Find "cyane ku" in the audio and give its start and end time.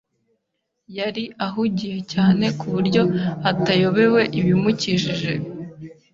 2.13-2.65